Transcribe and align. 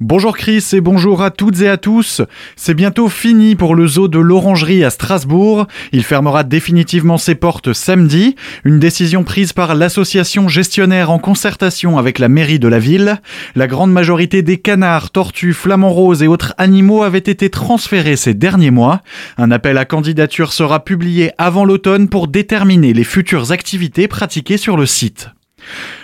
Bonjour 0.00 0.36
Chris 0.36 0.64
et 0.74 0.80
bonjour 0.80 1.22
à 1.22 1.32
toutes 1.32 1.60
et 1.60 1.68
à 1.68 1.76
tous. 1.76 2.22
C'est 2.54 2.74
bientôt 2.74 3.08
fini 3.08 3.56
pour 3.56 3.74
le 3.74 3.88
zoo 3.88 4.06
de 4.06 4.20
l'Orangerie 4.20 4.84
à 4.84 4.90
Strasbourg. 4.90 5.66
Il 5.90 6.04
fermera 6.04 6.44
définitivement 6.44 7.18
ses 7.18 7.34
portes 7.34 7.72
samedi. 7.72 8.36
Une 8.62 8.78
décision 8.78 9.24
prise 9.24 9.52
par 9.52 9.74
l'association 9.74 10.46
gestionnaire 10.46 11.10
en 11.10 11.18
concertation 11.18 11.98
avec 11.98 12.20
la 12.20 12.28
mairie 12.28 12.60
de 12.60 12.68
la 12.68 12.78
ville. 12.78 13.20
La 13.56 13.66
grande 13.66 13.90
majorité 13.90 14.42
des 14.42 14.58
canards, 14.58 15.10
tortues, 15.10 15.52
flamants 15.52 15.90
roses 15.90 16.22
et 16.22 16.28
autres 16.28 16.54
animaux 16.58 17.02
avaient 17.02 17.18
été 17.18 17.50
transférés 17.50 18.14
ces 18.14 18.34
derniers 18.34 18.70
mois. 18.70 19.00
Un 19.36 19.50
appel 19.50 19.76
à 19.78 19.84
candidature 19.84 20.52
sera 20.52 20.84
publié 20.84 21.32
avant 21.38 21.64
l'automne 21.64 22.08
pour 22.08 22.28
déterminer 22.28 22.92
les 22.92 23.02
futures 23.02 23.50
activités 23.50 24.06
pratiquées 24.06 24.58
sur 24.58 24.76
le 24.76 24.86
site. 24.86 25.30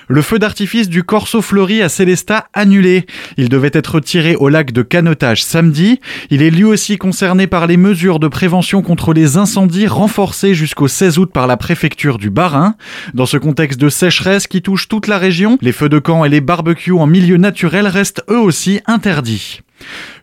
Le 0.08 0.20
feu 0.20 0.38
d'artifice 0.38 0.88
du 0.88 1.02
Corso 1.02 1.40
Fleuri 1.40 1.80
à 1.80 1.88
Célestat 1.88 2.48
annulé. 2.52 3.06
Il 3.36 3.48
devait 3.48 3.70
être 3.72 4.00
tiré 4.00 4.36
au 4.36 4.48
lac 4.48 4.72
de 4.72 4.82
Canotage 4.82 5.42
samedi. 5.42 6.00
Il 6.30 6.42
est 6.42 6.50
lui 6.50 6.64
aussi 6.64 6.98
concerné 6.98 7.46
par 7.46 7.66
les 7.66 7.76
mesures 7.76 8.18
de 8.18 8.28
prévention 8.28 8.82
contre 8.82 9.14
les 9.14 9.38
incendies 9.38 9.86
renforcées 9.86 10.54
jusqu'au 10.54 10.88
16 10.88 11.18
août 11.18 11.30
par 11.32 11.46
la 11.46 11.56
préfecture 11.56 12.18
du 12.18 12.28
Bas-Rhin. 12.28 12.74
Dans 13.14 13.26
ce 13.26 13.38
contexte 13.38 13.80
de 13.80 13.88
sécheresse 13.88 14.46
qui 14.46 14.60
touche 14.60 14.88
toute 14.88 15.06
la 15.06 15.18
région, 15.18 15.58
les 15.62 15.72
feux 15.72 15.88
de 15.88 15.98
camp 15.98 16.24
et 16.24 16.28
les 16.28 16.40
barbecues 16.40 16.92
en 16.92 17.06
milieu 17.06 17.38
naturel 17.38 17.86
restent 17.86 18.22
eux 18.28 18.38
aussi 18.38 18.80
interdits. 18.86 19.60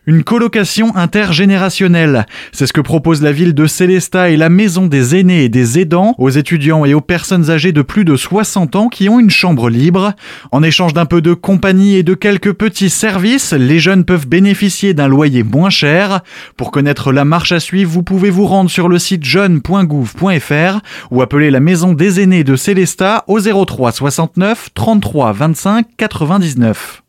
Une 0.04 0.24
colocation 0.24 0.96
intergénérationnelle. 0.96 2.26
C'est 2.50 2.66
ce 2.66 2.72
que 2.72 2.80
propose 2.80 3.22
la 3.22 3.30
ville 3.30 3.54
de 3.54 3.66
Célestat 3.66 4.30
et 4.30 4.36
la 4.36 4.48
maison 4.48 4.88
des 4.88 5.14
aînés 5.14 5.44
et 5.44 5.48
des 5.48 5.78
aidants 5.78 6.16
aux 6.18 6.28
étudiants 6.28 6.84
et 6.84 6.92
aux 6.92 7.00
personnes 7.00 7.50
âgées 7.50 7.70
de 7.70 7.82
plus 7.82 8.04
de 8.04 8.16
60 8.16 8.74
ans 8.74 8.88
qui 8.88 9.08
ont 9.08 9.20
une 9.20 9.30
chambre 9.30 9.70
libre. 9.70 10.14
En 10.50 10.64
échange 10.64 10.92
d'un 10.92 11.06
peu 11.06 11.20
de 11.20 11.34
compagnie 11.34 11.94
et 11.94 12.02
de 12.02 12.14
quelques 12.14 12.52
petits 12.52 12.90
services, 12.90 13.52
les 13.52 13.78
jeunes 13.78 14.04
peuvent 14.04 14.26
bénéficier 14.26 14.92
d'un 14.92 15.06
loyer 15.06 15.44
moins 15.44 15.70
cher. 15.70 16.22
Pour 16.56 16.72
connaître 16.72 17.12
la 17.12 17.24
marche 17.24 17.52
à 17.52 17.60
suivre, 17.60 17.92
vous 17.92 18.02
pouvez 18.02 18.30
vous 18.30 18.46
rendre 18.46 18.70
sur 18.70 18.88
le 18.88 18.98
site 18.98 19.22
jeune.gouv.fr 19.22 20.80
ou 21.12 21.22
appeler 21.22 21.52
la 21.52 21.60
maison 21.60 21.92
des 21.92 22.20
aînés 22.20 22.42
de 22.42 22.56
Célestat 22.56 23.22
au 23.28 23.38
03 23.38 23.92
69 23.92 24.70
33 24.74 25.32
25 25.32 25.86
99. 25.96 27.02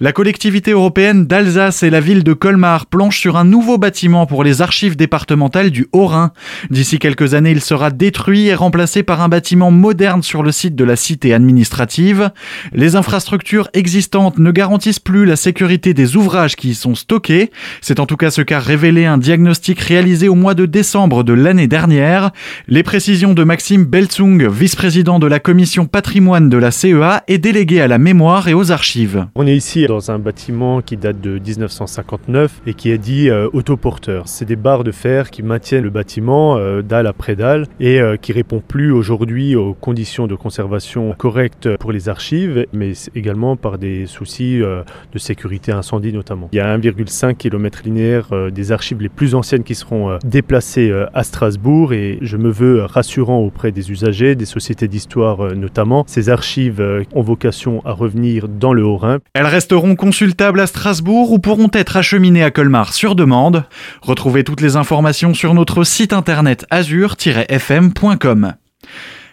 La 0.00 0.12
collectivité 0.12 0.70
européenne 0.70 1.26
d'Alsace 1.26 1.82
et 1.82 1.90
la 1.90 2.00
ville 2.00 2.24
de 2.24 2.32
Colmar 2.32 2.86
planchent 2.86 3.20
sur 3.20 3.36
un 3.36 3.44
nouveau 3.44 3.76
bâtiment 3.76 4.26
pour 4.26 4.42
les 4.42 4.62
archives 4.62 4.96
départementales 4.96 5.70
du 5.70 5.86
Haut-Rhin. 5.92 6.32
D'ici 6.70 6.98
quelques 6.98 7.34
années, 7.34 7.50
il 7.50 7.60
sera 7.60 7.90
détruit 7.90 8.46
et 8.46 8.54
remplacé 8.54 9.02
par 9.02 9.20
un 9.20 9.28
bâtiment 9.28 9.70
moderne 9.70 10.22
sur 10.22 10.42
le 10.42 10.50
site 10.50 10.74
de 10.74 10.84
la 10.84 10.96
cité 10.96 11.34
administrative. 11.34 12.30
Les 12.72 12.96
infrastructures 12.96 13.68
existantes 13.74 14.38
ne 14.38 14.50
garantissent 14.50 14.98
plus 14.98 15.26
la 15.26 15.36
sécurité 15.36 15.94
des 15.94 16.16
ouvrages 16.16 16.56
qui 16.56 16.70
y 16.70 16.74
sont 16.74 16.94
stockés. 16.94 17.50
C'est 17.80 18.00
en 18.00 18.06
tout 18.06 18.16
cas 18.16 18.30
ce 18.30 18.42
qu'a 18.42 18.60
révélé 18.60 19.04
un 19.04 19.18
diagnostic 19.18 19.78
réalisé 19.78 20.28
au 20.28 20.34
mois 20.34 20.54
de 20.54 20.66
décembre 20.66 21.22
de 21.22 21.34
l'année 21.34 21.68
dernière. 21.68 22.32
Les 22.66 22.82
précisions 22.82 23.34
de 23.34 23.44
Maxime 23.44 23.84
Belzung, 23.84 24.48
vice-président 24.48 25.18
de 25.18 25.26
la 25.26 25.38
commission 25.38 25.86
patrimoine 25.86 26.48
de 26.48 26.56
la 26.56 26.70
CEA 26.70 27.22
et 27.28 27.38
délégué 27.38 27.80
à 27.80 27.88
la 27.88 27.98
mémoire 27.98 28.48
et 28.48 28.54
aux 28.54 28.72
archives. 28.72 29.26
On 29.34 29.46
est 29.46 29.56
ici 29.56 29.86
dans 29.92 30.10
un 30.10 30.18
bâtiment 30.18 30.80
qui 30.80 30.96
date 30.96 31.20
de 31.20 31.38
1959 31.38 32.62
et 32.66 32.72
qui 32.72 32.90
est 32.90 32.96
dit 32.96 33.28
euh, 33.28 33.50
autoporteur. 33.52 34.26
C'est 34.26 34.46
des 34.46 34.56
barres 34.56 34.84
de 34.84 34.90
fer 34.90 35.30
qui 35.30 35.42
maintiennent 35.42 35.84
le 35.84 35.90
bâtiment 35.90 36.56
euh, 36.56 36.80
dalle 36.80 37.06
après 37.06 37.36
dalle 37.36 37.66
et 37.78 38.00
euh, 38.00 38.16
qui 38.16 38.32
répond 38.32 38.62
plus 38.66 38.90
aujourd'hui 38.90 39.54
aux 39.54 39.74
conditions 39.74 40.26
de 40.26 40.34
conservation 40.34 41.14
correctes 41.18 41.76
pour 41.76 41.92
les 41.92 42.08
archives, 42.08 42.66
mais 42.72 42.92
également 43.14 43.56
par 43.56 43.76
des 43.76 44.06
soucis 44.06 44.60
de 44.60 45.18
sécurité 45.18 45.72
incendie 45.72 46.12
notamment. 46.12 46.48
Il 46.52 46.56
y 46.56 46.60
a 46.60 46.78
1,5 46.78 47.34
km 47.34 47.82
linéaire 47.84 48.30
des 48.50 48.72
archives 48.72 49.02
les 49.02 49.10
plus 49.10 49.34
anciennes 49.34 49.62
qui 49.62 49.74
seront 49.74 50.18
déplacées 50.24 50.92
à 51.12 51.22
Strasbourg 51.22 51.92
et 51.92 52.18
je 52.22 52.36
me 52.38 52.50
veux 52.50 52.84
rassurant 52.84 53.40
auprès 53.40 53.72
des 53.72 53.90
usagers, 53.90 54.34
des 54.36 54.46
sociétés 54.46 54.88
d'histoire 54.88 55.54
notamment. 55.54 56.04
Ces 56.06 56.30
archives 56.30 56.82
ont 57.14 57.22
vocation 57.22 57.82
à 57.84 57.92
revenir 57.92 58.48
dans 58.48 58.72
le 58.72 58.84
Haut-Rhin. 58.84 59.18
Elles 59.34 59.46
resteront 59.72 59.96
consultables 59.96 60.60
à 60.60 60.66
Strasbourg 60.66 61.32
ou 61.32 61.38
pourront 61.38 61.70
être 61.72 61.96
acheminés 61.96 62.44
à 62.44 62.50
Colmar 62.50 62.92
sur 62.92 63.14
demande. 63.14 63.64
Retrouvez 64.02 64.44
toutes 64.44 64.60
les 64.60 64.76
informations 64.76 65.32
sur 65.32 65.54
notre 65.54 65.82
site 65.82 66.12
internet 66.12 66.66
azur-fm.com. 66.68 68.52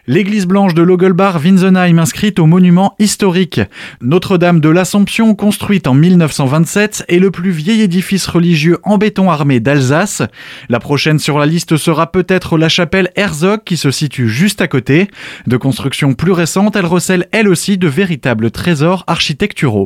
L'église 0.10 0.48
blanche 0.48 0.74
de 0.74 0.82
Logelbach-Winsenheim 0.82 2.00
inscrite 2.00 2.40
au 2.40 2.48
monument 2.48 2.96
historique. 2.98 3.62
Notre-Dame 4.02 4.60
de 4.60 4.70
l'Assomption, 4.70 5.36
construite 5.36 5.86
en 5.86 5.94
1927, 5.94 7.06
est 7.08 7.20
le 7.20 7.30
plus 7.30 7.52
vieil 7.52 7.82
édifice 7.82 8.26
religieux 8.26 8.80
en 8.82 8.98
béton 8.98 9.30
armé 9.30 9.60
d'Alsace. 9.60 10.24
La 10.68 10.80
prochaine 10.80 11.20
sur 11.20 11.38
la 11.38 11.46
liste 11.46 11.78
sera 11.78 12.12
peut-être 12.12 12.58
la 12.58 12.70
chapelle 12.70 13.12
Herzog 13.16 13.64
qui 13.64 13.78
se 13.78 13.92
situe 13.92 14.30
juste 14.30 14.62
à 14.62 14.68
côté. 14.68 15.10
De 15.46 15.58
construction 15.58 16.16
plus 16.16 16.32
récente, 16.32 16.76
elle 16.76 16.88
recèle 16.88 17.28
elle 17.32 17.48
aussi 17.48 17.78
de 17.78 17.88
véritables 17.88 18.50
trésors 18.50 19.04
architecturaux. 19.06 19.78